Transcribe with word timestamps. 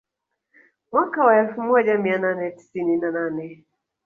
Mwaka 0.91 1.25
wa 1.25 1.37
elfu 1.39 1.61
moja 1.61 1.97
mia 1.97 2.17
nane 2.17 2.51
tisini 2.51 2.97
na 2.97 3.11
nane 3.11 3.63